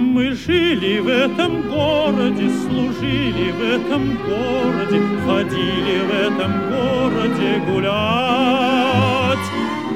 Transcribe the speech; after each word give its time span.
Мы 0.00 0.32
жили 0.32 1.00
в 1.00 1.08
этом 1.08 1.62
городе, 1.62 2.48
служили 2.66 3.50
в 3.50 3.60
этом 3.62 4.16
городе, 4.16 5.00
ходили 5.26 6.00
в 6.06 6.10
этом 6.26 6.52
городе 6.70 7.62
гулять. 7.66 9.46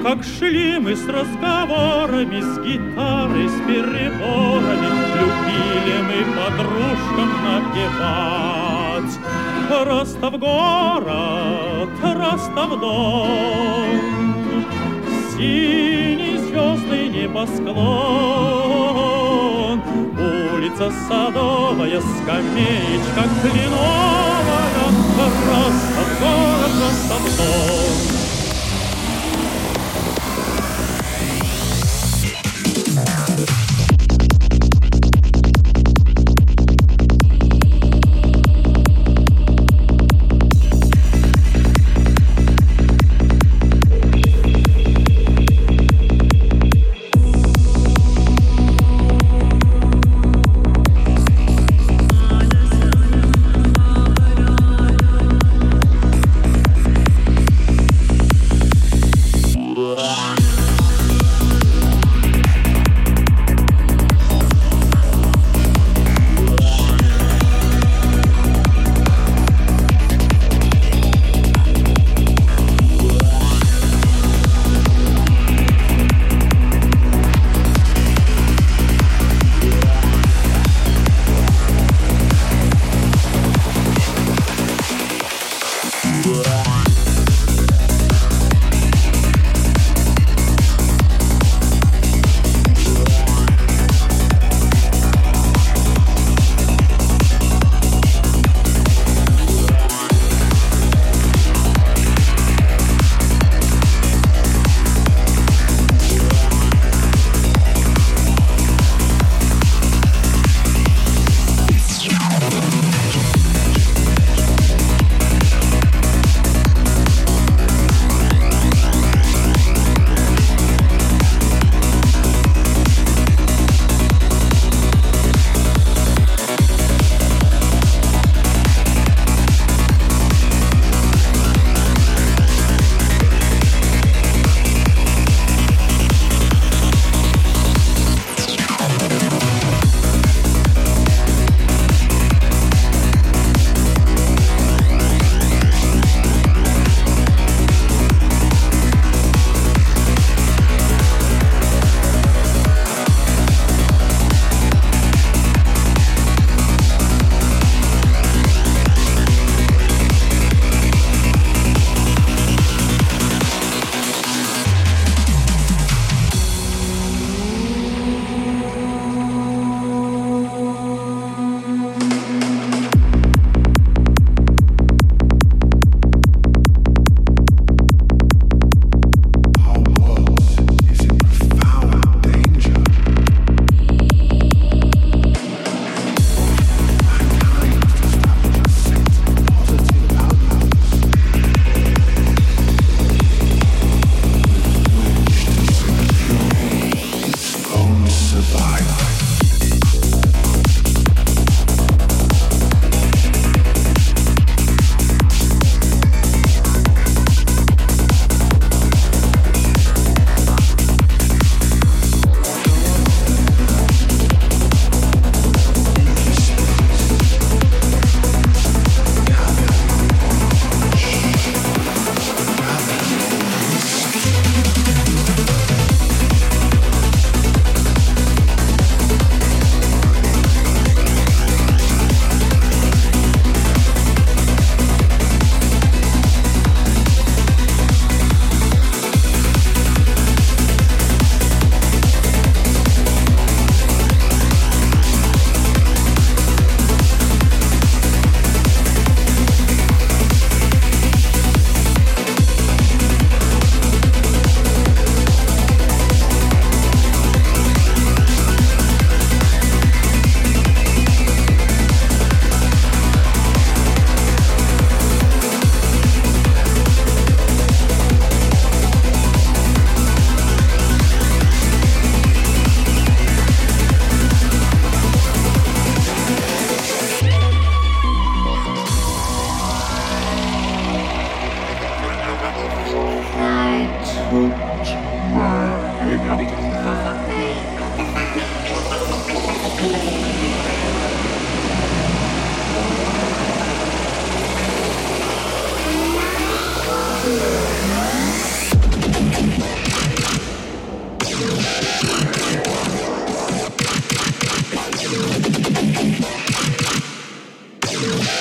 Как 0.02 0.24
шли 0.24 0.78
мы 0.78 0.96
с 0.96 1.06
разговорами, 1.06 2.40
с 2.40 2.58
гитарой, 2.58 3.48
с 3.48 3.60
переборами, 3.66 4.90
любили 5.14 5.96
мы 6.08 6.18
подружкам 6.36 7.30
напевать. 7.46 9.12
Ростов 9.70 10.38
город, 10.38 11.88
Ростов 12.02 12.80
дом, 12.80 13.86
Синий 15.30 16.36
звездный 16.38 17.08
небосклон, 17.08 18.61
Улица 20.62 20.92
Садовая, 21.08 22.00
скамеечка 22.00 23.24
кленовая, 23.42 24.92
Ростов 25.18 26.08
город, 26.20 26.70
Ростов 26.80 27.36
дом. 27.36 28.21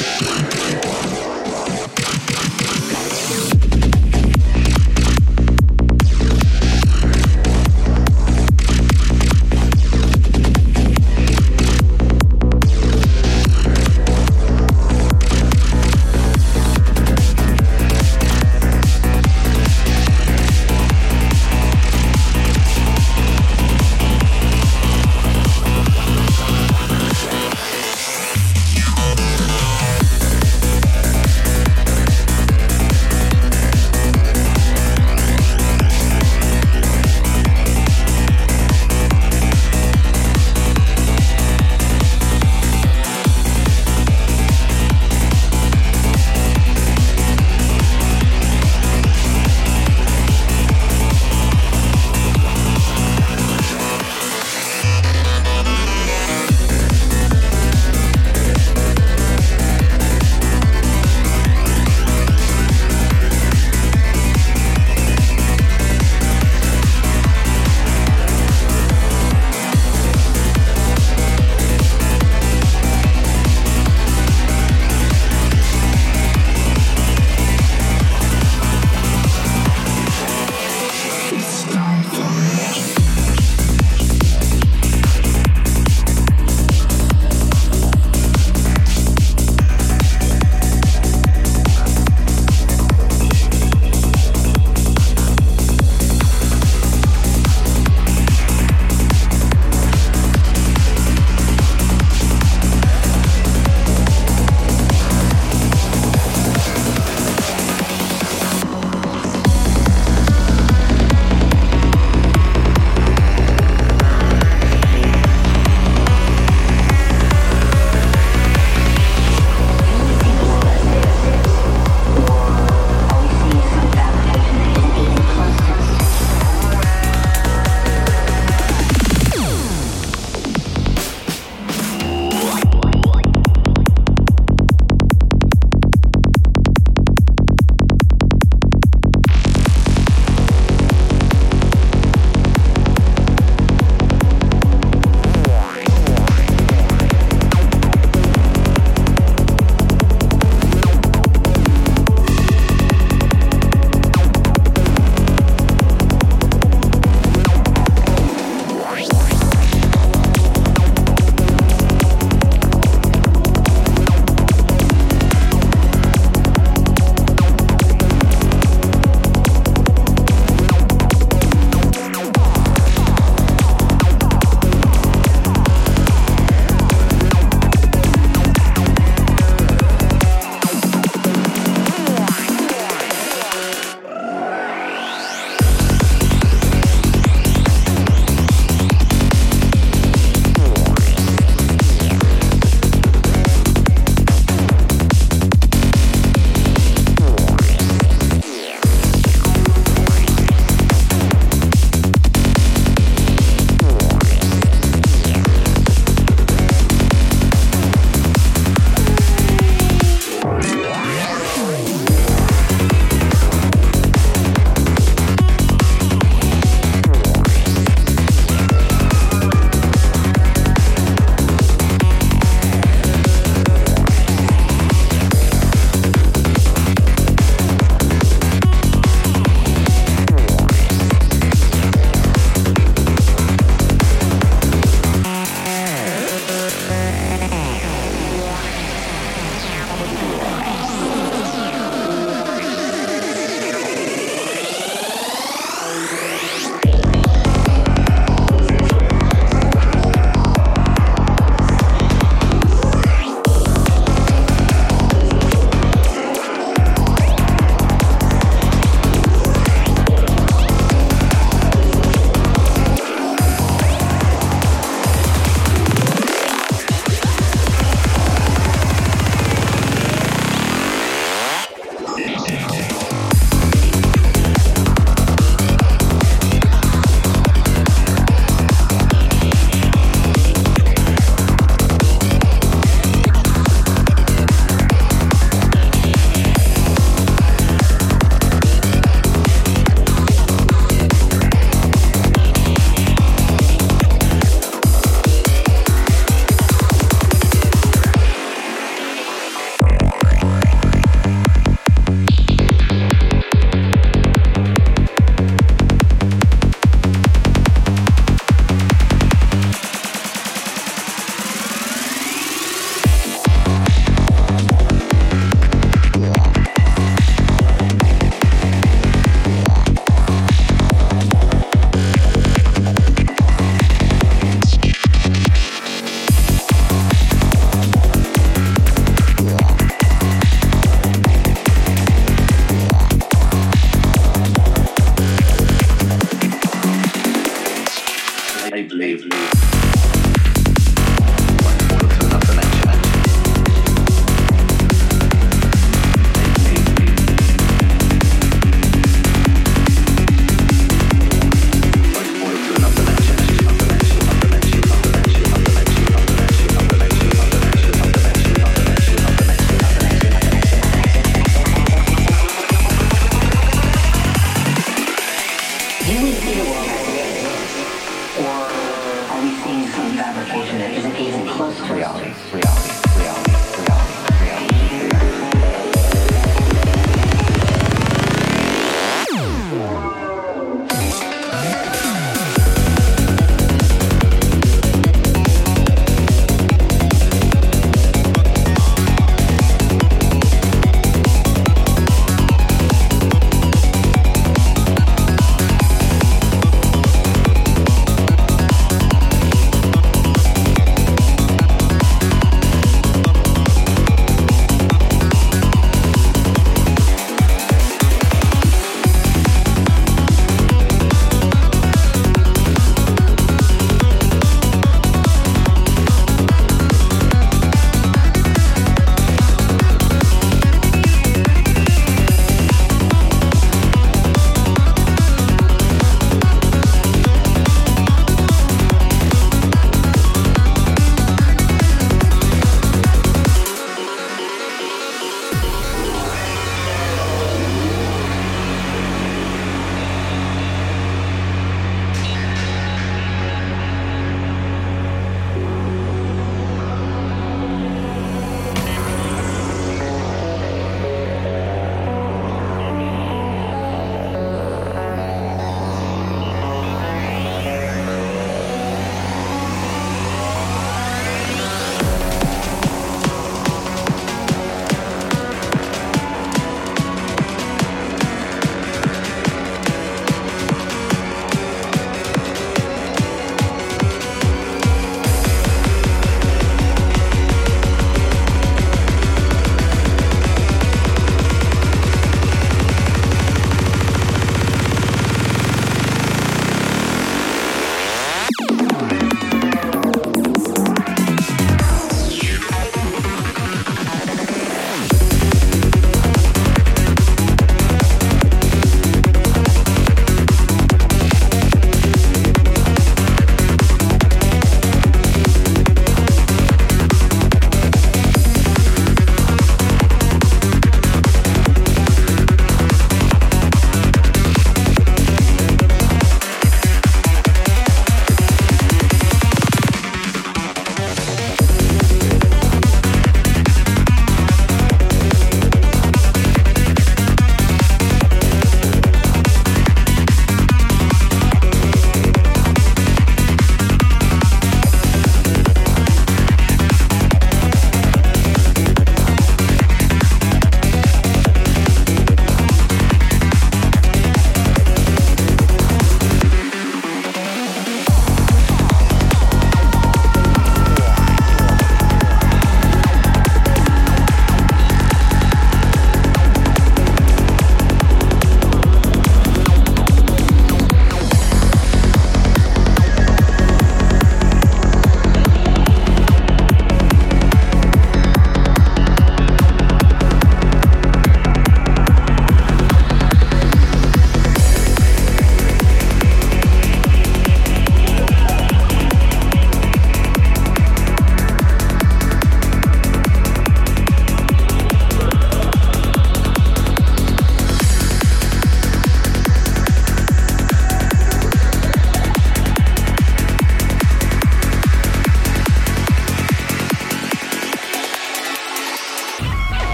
Yeah. 0.00 0.47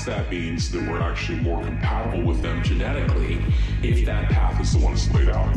Perhaps 0.00 0.18
that 0.18 0.30
means 0.30 0.70
that 0.70 0.80
we're 0.88 1.00
actually 1.00 1.40
more 1.40 1.62
compatible 1.62 2.22
with 2.22 2.40
them 2.40 2.62
genetically 2.62 3.38
if 3.82 4.06
that 4.06 4.30
path 4.30 4.58
is 4.58 4.72
the 4.72 4.78
one 4.78 4.94
that's 4.94 5.12
laid 5.12 5.28
out. 5.28 5.54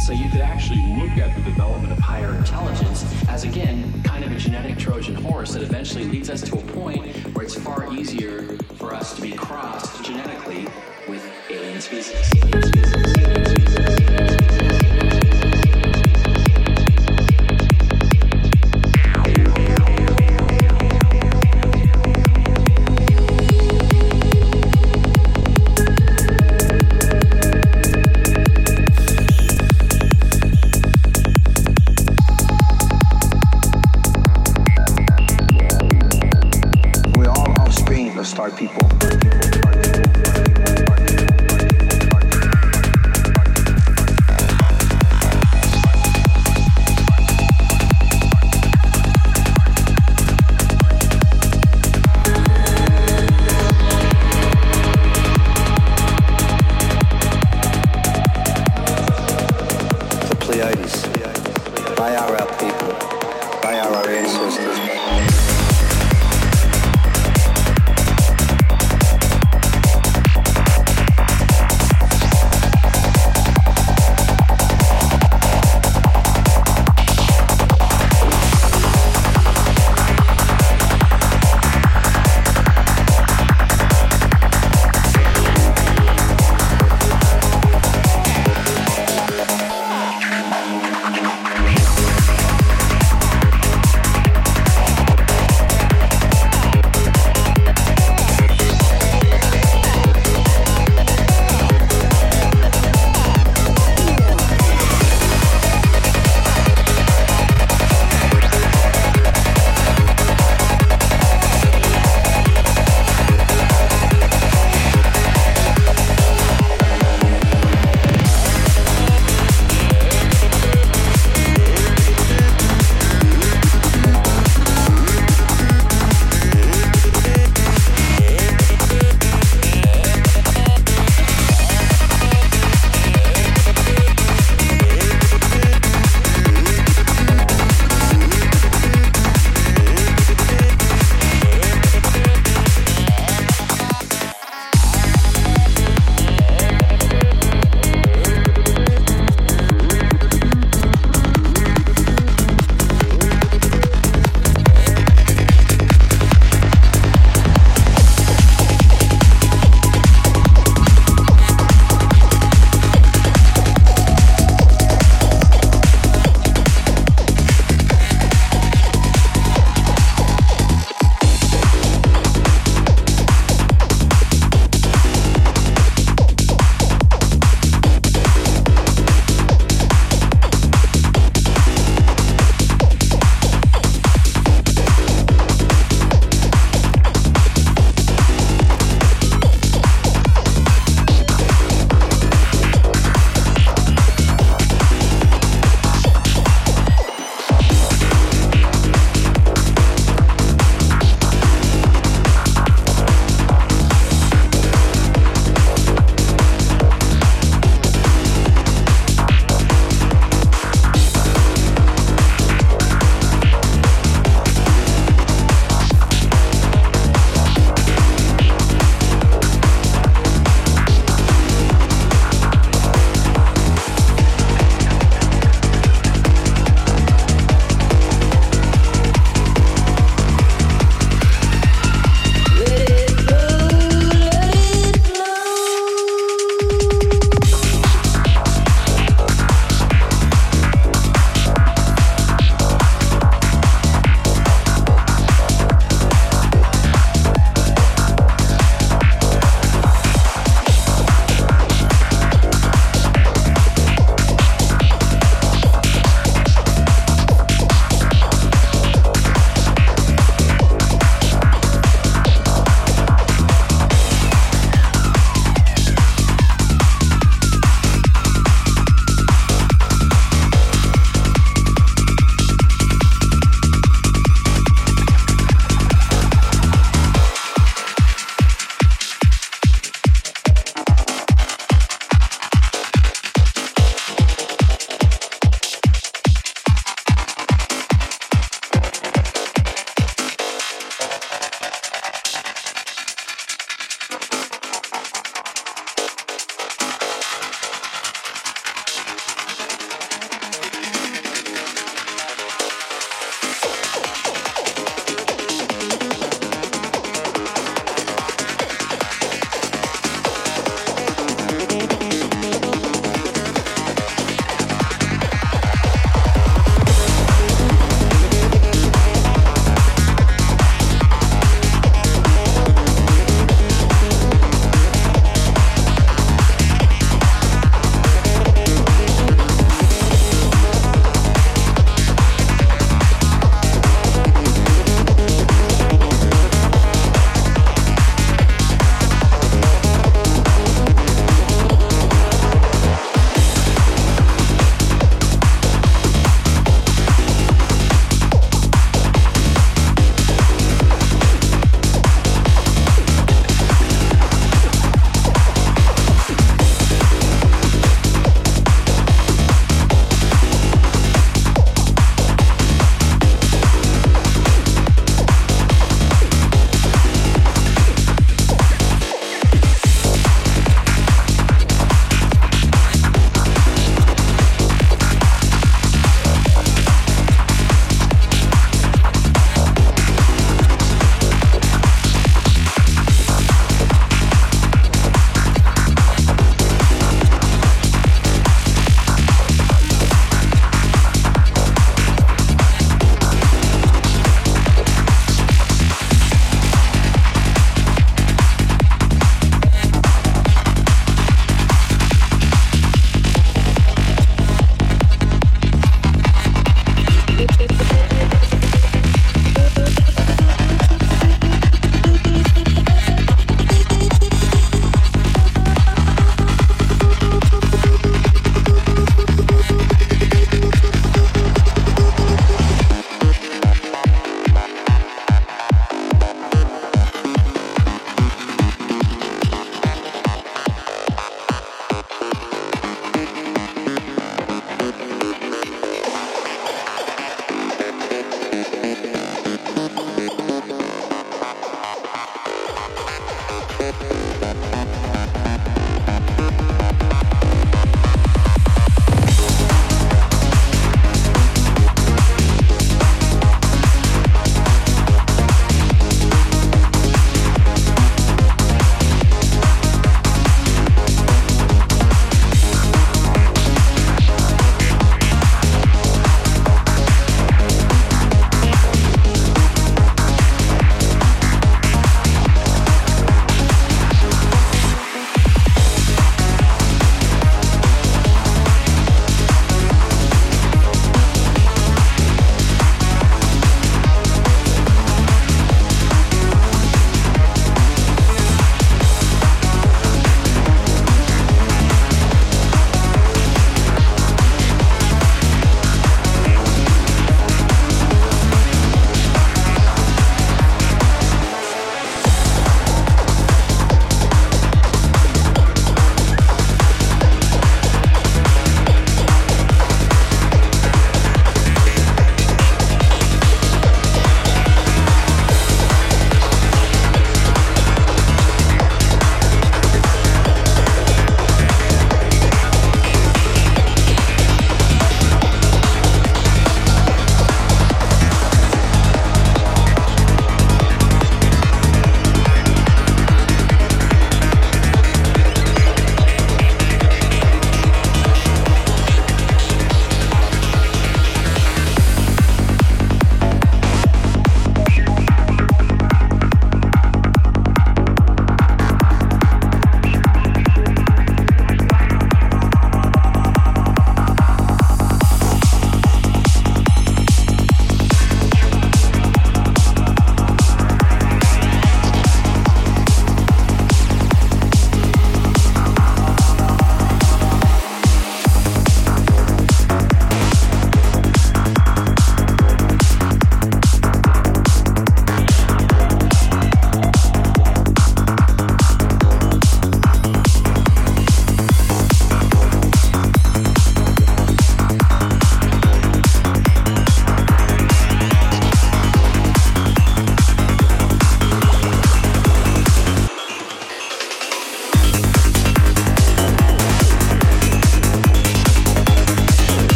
So 0.00 0.12
you 0.12 0.28
could 0.28 0.40
actually 0.40 0.82
look 0.98 1.16
at 1.18 1.36
the 1.36 1.42
development 1.42 1.92
of 1.92 1.98
higher 1.98 2.34
intelligence 2.34 3.04
as, 3.28 3.44
again, 3.44 4.02
kind 4.02 4.24
of 4.24 4.32
a 4.32 4.36
genetic 4.38 4.76
Trojan 4.76 5.14
horse 5.14 5.52
that 5.52 5.62
eventually 5.62 6.04
leads 6.04 6.30
us 6.30 6.42
to 6.42 6.58
a 6.58 6.62
point 6.72 7.06
where 7.32 7.44
it's 7.44 7.54
far 7.54 7.94
easier 7.94 8.42
for 8.76 8.92
us 8.92 9.14
to 9.14 9.22
be 9.22 9.30
crossed 9.30 10.04
genetically 10.04 10.66
with 11.08 11.24
alien 11.48 11.80
species. 11.80 12.28
Alien 12.34 12.62
species, 12.62 13.16
alien 13.18 13.44
species. 13.44 13.53